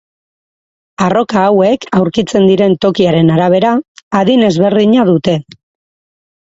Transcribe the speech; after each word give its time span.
Arroka 1.07 1.43
hauek 1.49 1.85
aurkitzen 1.99 2.49
diren 2.53 2.75
tokiaren 2.87 3.31
arabera, 3.37 3.77
adin 4.25 4.51
ezberdina 4.53 5.11
dute. 5.15 5.41